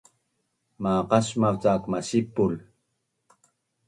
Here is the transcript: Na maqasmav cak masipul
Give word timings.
Na 0.81 0.89
maqasmav 0.97 1.55
cak 1.63 1.83
masipul 1.91 2.53